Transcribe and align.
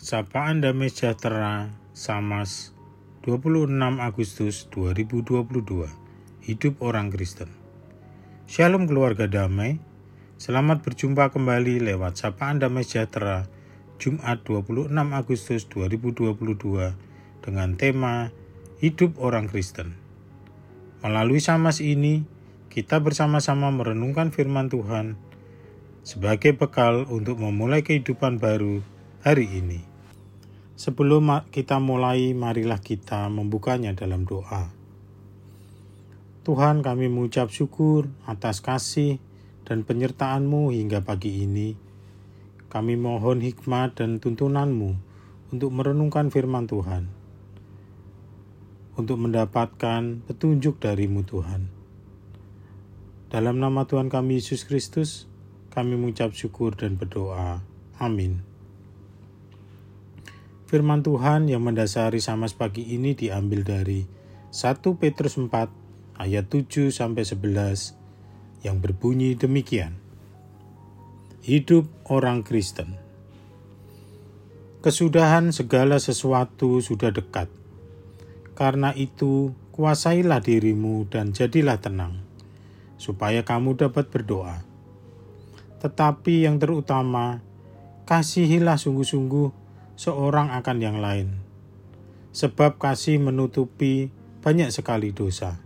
Sapaan 0.00 0.64
Damai 0.64 0.88
Sejahtera 0.88 1.76
Samas 1.92 2.72
26 3.28 3.68
Agustus 4.00 4.64
2022 4.72 5.44
Hidup 6.40 6.74
Orang 6.80 7.12
Kristen 7.12 7.52
Shalom 8.48 8.88
keluarga 8.88 9.28
damai 9.28 9.76
Selamat 10.40 10.80
berjumpa 10.80 11.28
kembali 11.36 11.84
lewat 11.84 12.16
Sapaan 12.16 12.56
Damai 12.56 12.88
Sejahtera 12.88 13.44
Jumat 14.00 14.40
26 14.48 14.88
Agustus 14.88 15.68
2022 15.68 16.48
dengan 17.44 17.68
tema 17.76 18.32
Hidup 18.80 19.20
Orang 19.20 19.52
Kristen 19.52 20.00
Melalui 21.04 21.44
Samas 21.44 21.84
ini 21.84 22.24
kita 22.72 23.04
bersama-sama 23.04 23.68
merenungkan 23.68 24.32
firman 24.32 24.72
Tuhan 24.72 25.20
sebagai 26.08 26.56
bekal 26.56 27.04
untuk 27.04 27.36
memulai 27.36 27.84
kehidupan 27.84 28.40
baru 28.40 28.80
hari 29.20 29.44
ini. 29.44 29.89
Sebelum 30.80 31.28
kita 31.52 31.76
mulai, 31.76 32.32
marilah 32.32 32.80
kita 32.80 33.28
membukanya 33.28 33.92
dalam 33.92 34.24
doa. 34.24 34.72
Tuhan 36.40 36.80
kami 36.80 37.12
mengucap 37.12 37.52
syukur 37.52 38.08
atas 38.24 38.64
kasih 38.64 39.20
dan 39.68 39.84
penyertaan-Mu 39.84 40.72
hingga 40.72 41.04
pagi 41.04 41.44
ini. 41.44 41.76
Kami 42.72 42.96
mohon 42.96 43.44
hikmat 43.44 44.00
dan 44.00 44.24
tuntunan-Mu 44.24 44.90
untuk 45.52 45.68
merenungkan 45.68 46.32
firman 46.32 46.64
Tuhan. 46.64 47.12
Untuk 48.96 49.20
mendapatkan 49.20 50.24
petunjuk 50.24 50.80
dari-Mu 50.80 51.28
Tuhan. 51.28 51.68
Dalam 53.28 53.60
nama 53.60 53.84
Tuhan 53.84 54.08
kami 54.08 54.40
Yesus 54.40 54.64
Kristus, 54.64 55.28
kami 55.76 56.00
mengucap 56.00 56.32
syukur 56.32 56.72
dan 56.72 56.96
berdoa. 56.96 57.60
Amin. 58.00 58.49
Firman 60.70 61.02
Tuhan 61.02 61.50
yang 61.50 61.66
mendasari 61.66 62.22
Samas 62.22 62.54
pagi 62.54 62.94
ini 62.94 63.18
diambil 63.18 63.66
dari 63.66 64.06
1 64.54 64.78
Petrus 65.02 65.34
4 65.34 65.50
ayat 66.14 66.46
7 66.46 66.94
sampai 66.94 67.26
11 67.26 68.62
yang 68.62 68.78
berbunyi 68.78 69.34
demikian. 69.34 69.98
Hidup 71.42 71.90
orang 72.06 72.46
Kristen. 72.46 72.94
Kesudahan 74.78 75.50
segala 75.50 75.98
sesuatu 75.98 76.78
sudah 76.78 77.10
dekat. 77.10 77.50
Karena 78.54 78.94
itu, 78.94 79.50
kuasailah 79.74 80.38
dirimu 80.38 81.10
dan 81.10 81.34
jadilah 81.34 81.82
tenang, 81.82 82.22
supaya 82.94 83.42
kamu 83.42 83.74
dapat 83.74 84.06
berdoa. 84.06 84.62
Tetapi 85.82 86.46
yang 86.46 86.62
terutama, 86.62 87.42
kasihilah 88.06 88.78
sungguh-sungguh 88.78 89.59
seorang 90.00 90.48
akan 90.56 90.78
yang 90.80 90.96
lain. 90.96 91.36
Sebab 92.32 92.80
kasih 92.80 93.20
menutupi 93.20 94.08
banyak 94.40 94.72
sekali 94.72 95.12
dosa. 95.12 95.60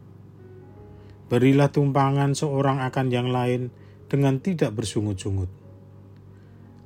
Berilah 1.31 1.71
tumpangan 1.71 2.35
seorang 2.35 2.83
akan 2.83 3.15
yang 3.15 3.31
lain 3.31 3.71
dengan 4.11 4.43
tidak 4.43 4.75
bersungut-sungut. 4.75 5.47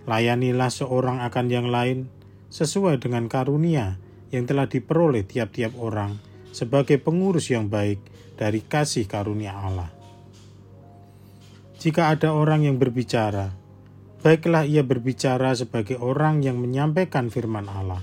Layanilah 0.05 0.69
seorang 0.69 1.25
akan 1.25 1.47
yang 1.49 1.73
lain 1.73 2.13
sesuai 2.53 3.01
dengan 3.01 3.33
karunia 3.33 3.97
yang 4.29 4.45
telah 4.45 4.69
diperoleh 4.69 5.25
tiap-tiap 5.25 5.73
orang 5.81 6.21
sebagai 6.53 7.01
pengurus 7.01 7.49
yang 7.49 7.73
baik 7.73 8.05
dari 8.37 8.61
kasih 8.61 9.09
karunia 9.09 9.57
Allah. 9.57 9.89
Jika 11.81 12.13
ada 12.13 12.37
orang 12.37 12.69
yang 12.69 12.77
berbicara, 12.77 13.57
baiklah 14.23 14.67
ia 14.67 14.83
berbicara 14.83 15.55
sebagai 15.55 15.99
orang 15.99 16.43
yang 16.43 16.59
menyampaikan 16.59 17.31
firman 17.31 17.71
Allah. 17.71 18.03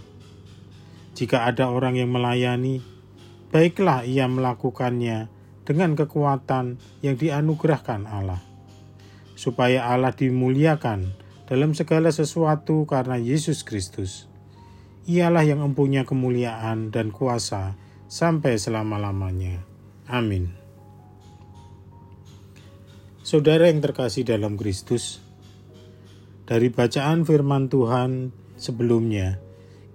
Jika 1.16 1.48
ada 1.48 1.72
orang 1.72 1.96
yang 1.96 2.12
melayani, 2.12 2.84
baiklah 3.52 4.04
ia 4.04 4.28
melakukannya 4.28 5.32
dengan 5.64 5.96
kekuatan 5.96 6.78
yang 7.00 7.16
dianugerahkan 7.16 8.06
Allah, 8.06 8.44
supaya 9.40 9.88
Allah 9.88 10.12
dimuliakan 10.12 11.16
dalam 11.48 11.72
segala 11.72 12.12
sesuatu 12.12 12.84
karena 12.86 13.16
Yesus 13.16 13.64
Kristus. 13.64 14.28
Ialah 15.06 15.46
yang 15.46 15.62
mempunyai 15.62 16.04
kemuliaan 16.04 16.90
dan 16.90 17.14
kuasa 17.14 17.78
sampai 18.10 18.58
selama-lamanya. 18.58 19.62
Amin. 20.10 20.50
Saudara 23.26 23.70
yang 23.70 23.82
terkasih 23.82 24.22
dalam 24.22 24.54
Kristus, 24.54 25.25
dari 26.46 26.70
bacaan 26.70 27.26
firman 27.26 27.74
Tuhan 27.74 28.30
sebelumnya, 28.54 29.42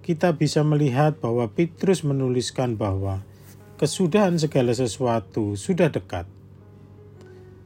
kita 0.03 0.35
bisa 0.35 0.67
melihat 0.67 1.15
bahwa 1.23 1.47
Petrus 1.47 2.03
menuliskan 2.03 2.75
bahwa 2.75 3.23
kesudahan 3.79 4.35
segala 4.35 4.75
sesuatu 4.75 5.55
sudah 5.55 5.87
dekat. 5.87 6.27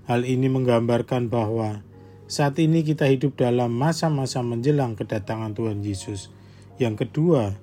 Hal 0.05 0.21
ini 0.21 0.53
menggambarkan 0.53 1.33
bahwa 1.33 1.81
saat 2.29 2.61
ini 2.61 2.85
kita 2.85 3.09
hidup 3.09 3.41
dalam 3.41 3.73
masa-masa 3.73 4.45
menjelang 4.45 4.93
kedatangan 4.93 5.57
Tuhan 5.57 5.81
Yesus 5.81 6.29
yang 6.77 6.93
kedua 6.93 7.57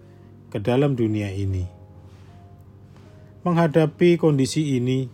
ke 0.51 0.59
dalam 0.59 0.99
dunia 0.99 1.31
ini. 1.31 1.71
Menghadapi 3.47 4.19
kondisi 4.19 4.75
ini 4.75 5.07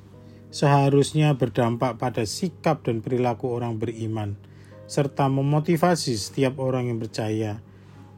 seharusnya 0.48 1.36
berdampak 1.36 2.00
pada 2.00 2.24
sikap 2.24 2.80
dan 2.80 3.04
perilaku 3.04 3.52
orang 3.52 3.76
beriman 3.76 4.47
serta 4.88 5.28
memotivasi 5.28 6.16
setiap 6.16 6.56
orang 6.56 6.88
yang 6.88 6.96
percaya 6.96 7.60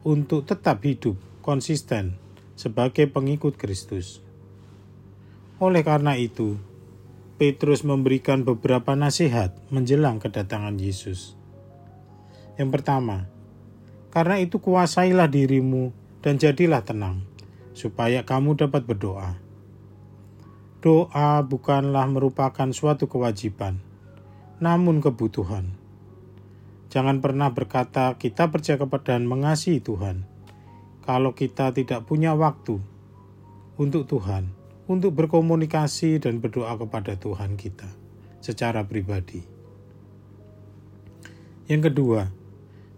untuk 0.07 0.47
tetap 0.47 0.79
hidup 0.87 1.19
konsisten 1.43 2.15
sebagai 2.55 3.11
pengikut 3.11 3.59
Kristus. 3.59 4.23
Oleh 5.59 5.83
karena 5.83 6.15
itu, 6.15 6.55
Petrus 7.35 7.83
memberikan 7.83 8.47
beberapa 8.47 8.95
nasihat 8.95 9.51
menjelang 9.67 10.23
kedatangan 10.23 10.79
Yesus. 10.79 11.35
Yang 12.55 12.79
pertama, 12.79 13.27
karena 14.15 14.39
itu 14.39 14.63
kuasailah 14.63 15.27
dirimu 15.27 15.91
dan 16.23 16.39
jadilah 16.39 16.87
tenang, 16.87 17.27
supaya 17.75 18.23
kamu 18.23 18.55
dapat 18.55 18.87
berdoa. 18.87 19.35
Doa 20.79 21.43
bukanlah 21.43 22.07
merupakan 22.07 22.71
suatu 22.71 23.11
kewajiban, 23.11 23.77
namun 24.63 25.03
kebutuhan 25.03 25.80
Jangan 26.91 27.23
pernah 27.23 27.55
berkata 27.55 28.19
kita 28.19 28.51
percaya 28.51 28.75
kepada 28.75 29.15
dan 29.15 29.23
mengasihi 29.23 29.79
Tuhan. 29.79 30.27
Kalau 31.07 31.31
kita 31.31 31.71
tidak 31.71 32.03
punya 32.03 32.35
waktu 32.35 32.83
untuk 33.79 34.11
Tuhan, 34.11 34.51
untuk 34.91 35.15
berkomunikasi 35.15 36.19
dan 36.19 36.43
berdoa 36.43 36.75
kepada 36.75 37.15
Tuhan 37.15 37.55
kita 37.55 37.87
secara 38.43 38.83
pribadi. 38.83 39.39
Yang 41.71 41.95
kedua, 41.95 42.27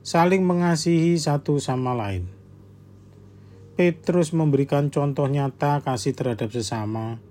saling 0.02 0.42
mengasihi 0.42 1.14
satu 1.14 1.62
sama 1.62 1.94
lain. 1.94 2.26
Petrus 3.78 4.34
memberikan 4.34 4.90
contoh 4.90 5.30
nyata 5.30 5.86
kasih 5.86 6.18
terhadap 6.18 6.50
sesama, 6.50 7.22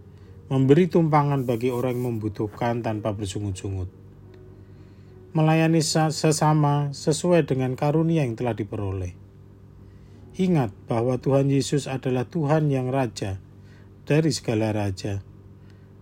memberi 0.47 0.87
tumpangan 0.87 1.43
bagi 1.43 1.75
orang 1.75 1.99
yang 1.99 2.07
membutuhkan 2.15 2.87
tanpa 2.87 3.11
bersungut-sungut 3.11 4.02
melayani 5.33 5.81
sesama 5.81 6.93
sesuai 6.93 7.49
dengan 7.49 7.73
karunia 7.73 8.25
yang 8.29 8.37
telah 8.37 8.53
diperoleh. 8.53 9.17
Ingat 10.37 10.73
bahwa 10.89 11.17
Tuhan 11.17 11.49
Yesus 11.49 11.89
adalah 11.89 12.29
Tuhan 12.29 12.69
yang 12.69 12.93
raja 12.93 13.41
dari 14.05 14.29
segala 14.33 14.73
raja 14.77 15.25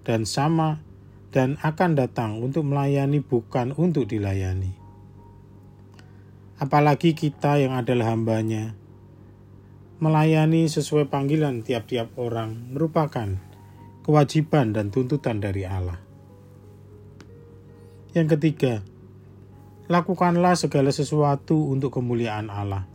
dan 0.02 0.26
sama 0.26 0.82
dan 1.30 1.62
akan 1.62 1.94
datang 1.94 2.42
untuk 2.42 2.66
melayani 2.66 3.22
bukan 3.22 3.70
untuk 3.78 4.10
dilayani. 4.10 4.74
Apalagi 6.58 7.14
kita 7.14 7.56
yang 7.62 7.72
adalah 7.78 8.12
hambanya, 8.12 8.74
melayani 10.02 10.66
sesuai 10.66 11.06
panggilan 11.06 11.62
tiap-tiap 11.62 12.18
orang 12.18 12.74
merupakan 12.74 13.38
kewajiban 14.02 14.74
dan 14.74 14.90
tuntutan 14.90 15.38
dari 15.38 15.64
Allah. 15.64 16.02
Yang 18.10 18.36
ketiga, 18.36 18.82
lakukanlah 19.90 20.54
segala 20.54 20.94
sesuatu 20.94 21.66
untuk 21.66 21.98
kemuliaan 21.98 22.46
Allah. 22.46 22.86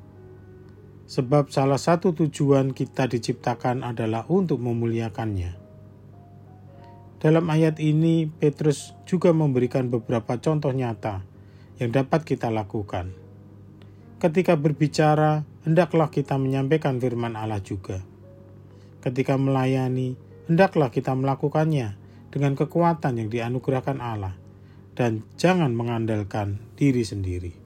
Sebab 1.11 1.51
salah 1.51 1.77
satu 1.77 2.15
tujuan 2.15 2.71
kita 2.71 3.11
diciptakan 3.11 3.83
adalah 3.83 4.23
untuk 4.31 4.63
memuliakannya. 4.63 5.59
Dalam 7.19 7.45
ayat 7.51 7.83
ini, 7.83 8.31
Petrus 8.31 8.95
juga 9.03 9.35
memberikan 9.35 9.91
beberapa 9.91 10.39
contoh 10.39 10.71
nyata 10.71 11.19
yang 11.83 11.91
dapat 11.91 12.23
kita 12.23 12.47
lakukan. 12.47 13.11
Ketika 14.23 14.55
berbicara, 14.55 15.43
hendaklah 15.67 16.07
kita 16.07 16.39
menyampaikan 16.39 16.95
firman 17.03 17.35
Allah 17.35 17.59
juga. 17.59 17.99
Ketika 19.03 19.35
melayani, 19.35 20.15
hendaklah 20.47 20.89
kita 20.89 21.11
melakukannya 21.11 21.99
dengan 22.31 22.55
kekuatan 22.55 23.19
yang 23.19 23.29
dianugerahkan 23.29 23.99
Allah 23.99 24.44
dan 24.95 25.27
jangan 25.35 25.75
mengandalkan 25.75 26.63
diri 26.79 27.03
sendiri. 27.03 27.65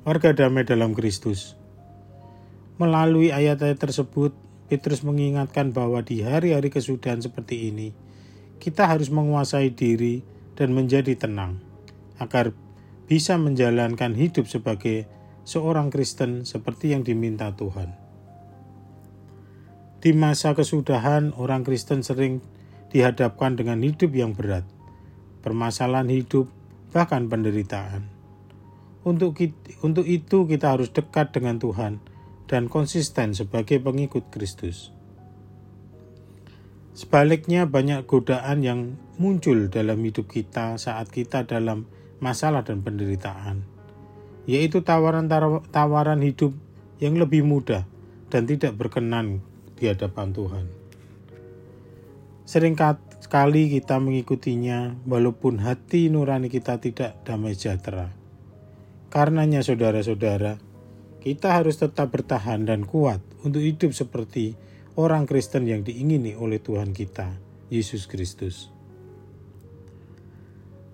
warga 0.00 0.32
damai 0.32 0.64
dalam 0.64 0.96
Kristus. 0.96 1.54
Melalui 2.80 3.30
ayat-ayat 3.30 3.76
tersebut, 3.76 4.32
Petrus 4.66 5.04
mengingatkan 5.04 5.76
bahwa 5.76 6.00
di 6.00 6.24
hari-hari 6.24 6.72
kesudahan 6.72 7.20
seperti 7.20 7.68
ini, 7.68 7.92
kita 8.56 8.88
harus 8.88 9.12
menguasai 9.12 9.70
diri 9.76 10.24
dan 10.56 10.72
menjadi 10.72 11.14
tenang, 11.20 11.60
agar 12.16 12.56
bisa 13.04 13.36
menjalankan 13.36 14.16
hidup 14.16 14.48
sebagai 14.48 15.04
seorang 15.44 15.92
Kristen 15.92 16.48
seperti 16.48 16.96
yang 16.96 17.04
diminta 17.04 17.52
Tuhan. 17.52 17.92
Di 20.00 20.16
masa 20.16 20.56
kesudahan, 20.56 21.36
orang 21.36 21.60
Kristen 21.60 22.00
sering 22.00 22.40
dihadapkan 22.90 23.54
dengan 23.54 23.80
hidup 23.80 24.10
yang 24.12 24.34
berat, 24.34 24.66
permasalahan 25.40 26.10
hidup, 26.10 26.50
bahkan 26.90 27.30
penderitaan. 27.30 28.10
Untuk, 29.00 29.38
untuk 29.80 30.04
itu 30.04 30.44
kita 30.44 30.76
harus 30.76 30.92
dekat 30.92 31.32
dengan 31.32 31.56
Tuhan 31.56 32.02
dan 32.50 32.66
konsisten 32.68 33.32
sebagai 33.32 33.80
pengikut 33.80 34.28
Kristus. 34.28 34.92
Sebaliknya 36.92 37.64
banyak 37.64 38.04
godaan 38.04 38.60
yang 38.60 38.80
muncul 39.16 39.70
dalam 39.70 40.02
hidup 40.04 40.28
kita 40.28 40.76
saat 40.76 41.08
kita 41.08 41.48
dalam 41.48 41.88
masalah 42.20 42.66
dan 42.66 42.84
penderitaan, 42.84 43.64
yaitu 44.44 44.84
tawaran-tawaran 44.84 46.20
hidup 46.20 46.52
yang 47.00 47.16
lebih 47.16 47.40
mudah 47.46 47.88
dan 48.28 48.44
tidak 48.44 48.76
berkenan 48.76 49.40
di 49.80 49.88
hadapan 49.88 50.36
Tuhan. 50.36 50.79
Sering 52.50 52.74
kali 53.30 53.70
kita 53.70 54.02
mengikutinya 54.02 54.98
walaupun 55.06 55.62
hati 55.62 56.10
nurani 56.10 56.50
kita 56.50 56.82
tidak 56.82 57.22
damai 57.22 57.54
sejahtera. 57.54 58.10
Karenanya 59.06 59.62
saudara-saudara, 59.62 60.58
kita 61.22 61.54
harus 61.54 61.78
tetap 61.78 62.10
bertahan 62.10 62.66
dan 62.66 62.90
kuat 62.90 63.22
untuk 63.46 63.62
hidup 63.62 63.94
seperti 63.94 64.58
orang 64.98 65.30
Kristen 65.30 65.70
yang 65.70 65.86
diingini 65.86 66.34
oleh 66.34 66.58
Tuhan 66.58 66.90
kita, 66.90 67.38
Yesus 67.70 68.10
Kristus. 68.10 68.74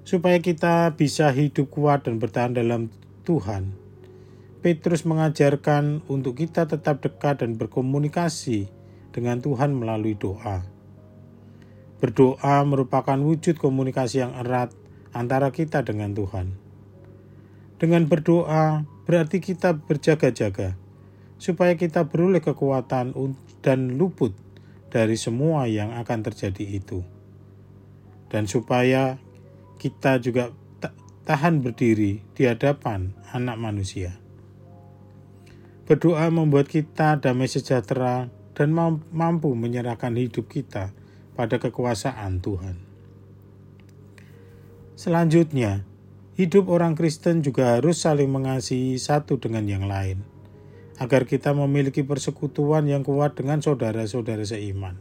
Supaya 0.04 0.36
kita 0.44 0.92
bisa 0.92 1.32
hidup 1.32 1.72
kuat 1.72 2.04
dan 2.04 2.20
bertahan 2.20 2.52
dalam 2.52 2.92
Tuhan, 3.24 3.72
Petrus 4.60 5.08
mengajarkan 5.08 6.04
untuk 6.04 6.36
kita 6.36 6.68
tetap 6.68 7.00
dekat 7.00 7.40
dan 7.40 7.56
berkomunikasi 7.56 8.68
dengan 9.08 9.40
Tuhan 9.40 9.72
melalui 9.72 10.20
doa. 10.20 10.75
Berdoa 11.96 12.60
merupakan 12.68 13.16
wujud 13.16 13.56
komunikasi 13.56 14.20
yang 14.20 14.36
erat 14.36 14.68
antara 15.16 15.48
kita 15.48 15.80
dengan 15.80 16.12
Tuhan. 16.12 16.52
Dengan 17.80 18.04
berdoa 18.04 18.84
berarti 19.08 19.40
kita 19.40 19.80
berjaga-jaga 19.80 20.76
supaya 21.40 21.72
kita 21.76 22.04
beroleh 22.08 22.44
kekuatan 22.44 23.16
dan 23.64 23.96
luput 23.96 24.36
dari 24.92 25.16
semua 25.16 25.68
yang 25.68 25.96
akan 25.96 26.20
terjadi 26.20 26.64
itu. 26.80 27.00
Dan 28.28 28.44
supaya 28.44 29.16
kita 29.80 30.20
juga 30.20 30.52
tahan 31.24 31.64
berdiri 31.64 32.20
di 32.36 32.42
hadapan 32.44 33.16
anak 33.32 33.56
manusia. 33.56 34.16
Berdoa 35.88 36.28
membuat 36.28 36.68
kita 36.68 37.24
damai 37.24 37.48
sejahtera 37.48 38.28
dan 38.52 38.68
mampu 39.12 39.52
menyerahkan 39.52 40.12
hidup 40.16 40.48
kita 40.48 40.90
pada 41.36 41.60
kekuasaan 41.60 42.40
Tuhan. 42.40 42.80
Selanjutnya, 44.96 45.84
Hidup 46.36 46.68
orang 46.68 46.92
Kristen 46.92 47.40
juga 47.40 47.80
harus 47.80 48.04
saling 48.04 48.28
mengasihi 48.28 49.00
satu 49.00 49.40
dengan 49.40 49.64
yang 49.64 49.88
lain, 49.88 50.20
agar 51.00 51.24
kita 51.24 51.56
memiliki 51.56 52.04
persekutuan 52.04 52.84
yang 52.84 53.00
kuat 53.08 53.40
dengan 53.40 53.64
saudara-saudara 53.64 54.44
seiman. 54.44 55.00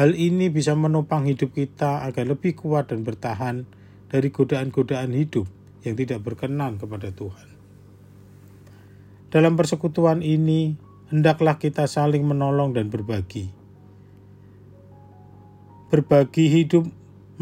Hal 0.00 0.16
ini 0.16 0.48
bisa 0.48 0.72
menopang 0.72 1.28
hidup 1.28 1.52
kita 1.52 2.00
agar 2.08 2.32
lebih 2.32 2.56
kuat 2.56 2.88
dan 2.88 3.04
bertahan 3.04 3.68
dari 4.08 4.32
godaan-godaan 4.32 5.12
hidup 5.12 5.44
yang 5.84 6.00
tidak 6.00 6.24
berkenan 6.24 6.80
kepada 6.80 7.12
Tuhan. 7.12 7.48
Dalam 9.28 9.52
persekutuan 9.52 10.24
ini, 10.24 10.80
hendaklah 11.12 11.60
kita 11.60 11.84
saling 11.84 12.24
menolong 12.24 12.72
dan 12.72 12.88
berbagi. 12.88 13.52
Berbagi 15.90 16.46
hidup 16.46 16.86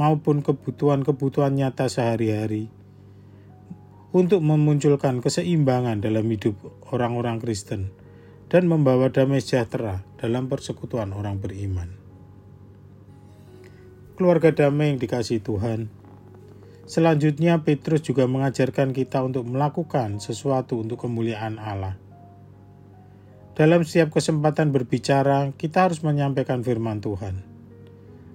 maupun 0.01 0.41
kebutuhan-kebutuhan 0.41 1.53
nyata 1.53 1.85
sehari-hari 1.85 2.73
untuk 4.09 4.41
memunculkan 4.41 5.21
keseimbangan 5.21 6.01
dalam 6.01 6.25
hidup 6.33 6.57
orang-orang 6.89 7.45
Kristen 7.45 7.93
dan 8.49 8.65
membawa 8.65 9.13
damai 9.13 9.45
sejahtera 9.45 10.01
dalam 10.17 10.49
persekutuan 10.49 11.13
orang 11.13 11.37
beriman. 11.37 11.93
Keluarga 14.17 14.49
damai 14.65 14.97
yang 14.97 14.99
dikasih 15.05 15.45
Tuhan. 15.45 15.93
Selanjutnya 16.89 17.61
Petrus 17.61 18.01
juga 18.01 18.25
mengajarkan 18.25 18.97
kita 18.97 19.29
untuk 19.29 19.45
melakukan 19.45 20.25
sesuatu 20.25 20.81
untuk 20.81 21.05
kemuliaan 21.05 21.61
Allah. 21.61 22.01
Dalam 23.53 23.85
setiap 23.85 24.17
kesempatan 24.17 24.73
berbicara, 24.73 25.53
kita 25.53 25.85
harus 25.85 26.01
menyampaikan 26.01 26.65
firman 26.65 27.05
Tuhan 27.05 27.48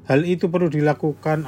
Hal 0.04 0.28
itu 0.28 0.52
perlu 0.52 0.68
dilakukan 0.68 1.48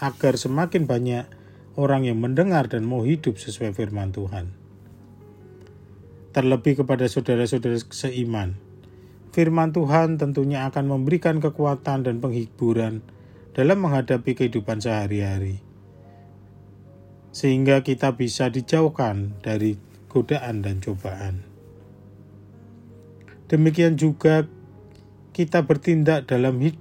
agar 0.00 0.34
semakin 0.34 0.88
banyak 0.88 1.28
orang 1.76 2.08
yang 2.08 2.20
mendengar 2.20 2.68
dan 2.68 2.88
mau 2.88 3.04
hidup 3.04 3.36
sesuai 3.36 3.76
firman 3.76 4.12
Tuhan. 4.12 4.52
Terlebih 6.32 6.80
kepada 6.80 7.04
saudara-saudara 7.04 7.76
seiman, 7.92 8.56
firman 9.36 9.76
Tuhan 9.76 10.16
tentunya 10.16 10.64
akan 10.72 10.88
memberikan 10.88 11.44
kekuatan 11.44 12.08
dan 12.08 12.24
penghiburan 12.24 13.04
dalam 13.52 13.84
menghadapi 13.84 14.32
kehidupan 14.40 14.80
sehari-hari. 14.80 15.60
Sehingga 17.32 17.84
kita 17.84 18.16
bisa 18.16 18.48
dijauhkan 18.48 19.36
dari 19.44 19.76
godaan 20.08 20.64
dan 20.64 20.80
cobaan. 20.80 21.44
Demikian 23.52 24.00
juga 24.00 24.48
kita 25.36 25.64
bertindak 25.68 26.28
dalam 26.28 26.56
hidup 26.60 26.80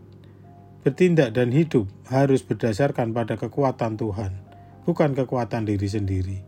Bertindak 0.82 1.38
dan 1.38 1.54
hidup 1.54 1.86
harus 2.10 2.42
berdasarkan 2.42 3.14
pada 3.14 3.38
kekuatan 3.38 4.02
Tuhan, 4.02 4.34
bukan 4.82 5.14
kekuatan 5.14 5.70
diri 5.70 5.86
sendiri. 5.86 6.40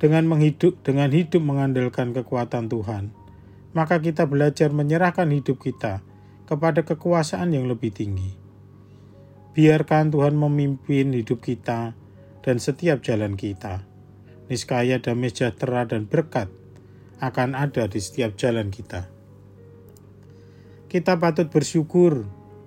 Dengan 0.00 0.24
menghidup 0.24 0.80
dengan 0.80 1.12
hidup 1.12 1.44
mengandalkan 1.44 2.16
kekuatan 2.16 2.72
Tuhan, 2.72 3.12
maka 3.76 4.00
kita 4.00 4.24
belajar 4.24 4.72
menyerahkan 4.72 5.28
hidup 5.28 5.60
kita 5.60 6.00
kepada 6.48 6.88
kekuasaan 6.88 7.52
yang 7.52 7.68
lebih 7.68 7.92
tinggi. 7.92 8.32
Biarkan 9.52 10.08
Tuhan 10.08 10.32
memimpin 10.32 11.12
hidup 11.12 11.44
kita 11.44 11.92
dan 12.40 12.56
setiap 12.56 13.04
jalan 13.04 13.36
kita. 13.36 13.84
Niskaya 14.48 15.04
damai 15.04 15.28
sejahtera 15.28 15.84
dan 15.84 16.08
berkat 16.08 16.48
akan 17.20 17.52
ada 17.52 17.88
di 17.88 18.00
setiap 18.00 18.40
jalan 18.40 18.72
kita. 18.72 19.08
Kita 20.86 21.18
patut 21.18 21.50
bersyukur 21.50 22.24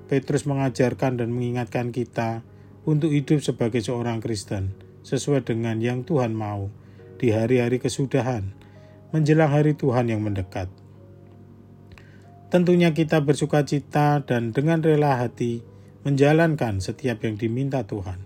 Petrus 0.10 0.50
mengajarkan 0.50 1.22
dan 1.22 1.30
mengingatkan 1.30 1.94
kita 1.94 2.42
untuk 2.82 3.14
hidup 3.14 3.46
sebagai 3.46 3.86
seorang 3.86 4.20
Kristen 4.26 4.74
sesuai 5.06 5.46
dengan 5.46 5.78
yang 5.78 6.02
Tuhan 6.02 6.34
mau 6.34 6.74
di 7.22 7.30
hari-hari 7.30 7.78
kesudahan 7.78 8.58
menjelang 9.14 9.54
hari 9.54 9.78
Tuhan 9.78 10.10
yang 10.10 10.26
mendekat. 10.26 10.70
Tentunya 12.50 12.90
kita 12.98 13.22
bersuka 13.22 13.62
cita 13.62 14.26
dan 14.26 14.50
dengan 14.50 14.82
rela 14.82 15.22
hati 15.22 15.62
menjalankan 16.02 16.82
setiap 16.82 17.22
yang 17.22 17.38
diminta 17.38 17.86
Tuhan. 17.86 18.26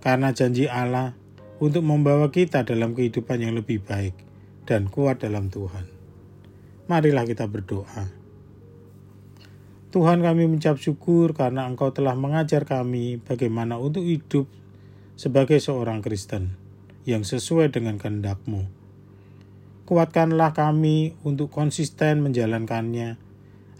Karena 0.00 0.32
janji 0.32 0.64
Allah 0.64 1.12
untuk 1.60 1.84
membawa 1.84 2.32
kita 2.32 2.64
dalam 2.64 2.96
kehidupan 2.96 3.44
yang 3.44 3.52
lebih 3.52 3.84
baik 3.84 4.16
dan 4.64 4.88
kuat 4.88 5.20
dalam 5.20 5.52
Tuhan. 5.52 5.84
Marilah 6.88 7.28
kita 7.28 7.44
berdoa. 7.44 8.17
Tuhan 9.88 10.20
kami 10.20 10.44
mencap 10.52 10.76
syukur 10.76 11.32
karena 11.32 11.64
Engkau 11.64 11.96
telah 11.96 12.12
mengajar 12.12 12.68
kami 12.68 13.24
bagaimana 13.24 13.80
untuk 13.80 14.04
hidup 14.04 14.44
sebagai 15.16 15.56
seorang 15.64 16.04
Kristen 16.04 16.52
yang 17.08 17.24
sesuai 17.24 17.72
dengan 17.72 17.96
kehendak-Mu. 17.96 18.68
Kuatkanlah 19.88 20.52
kami 20.52 21.16
untuk 21.24 21.48
konsisten 21.48 22.20
menjalankannya 22.20 23.16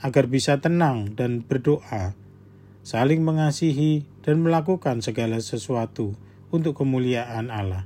agar 0.00 0.24
bisa 0.32 0.56
tenang 0.64 1.12
dan 1.12 1.44
berdoa, 1.44 2.16
saling 2.80 3.20
mengasihi 3.20 4.08
dan 4.24 4.40
melakukan 4.40 5.04
segala 5.04 5.36
sesuatu 5.44 6.16
untuk 6.48 6.80
kemuliaan 6.80 7.52
Allah. 7.52 7.84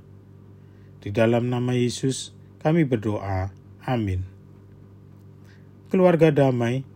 Di 1.03 1.11
dalam 1.11 1.51
nama 1.51 1.75
Yesus 1.75 2.31
kami 2.63 2.87
berdoa. 2.87 3.51
Amin. 3.83 4.23
Keluarga 5.91 6.31
damai, 6.31 6.87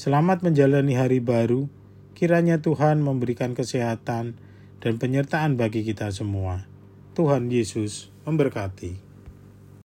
Selamat 0.00 0.40
menjalani 0.40 0.96
hari 0.96 1.20
baru. 1.20 1.68
Kiranya 2.16 2.64
Tuhan 2.64 3.04
memberikan 3.04 3.52
kesehatan 3.52 4.32
dan 4.80 4.94
penyertaan 4.96 5.60
bagi 5.60 5.84
kita 5.84 6.08
semua. 6.08 6.64
Tuhan 7.12 7.52
Yesus 7.52 8.08
memberkati. 8.24 9.09